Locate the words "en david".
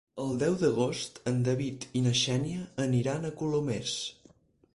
1.31-1.85